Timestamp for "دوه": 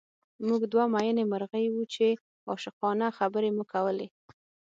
0.71-0.85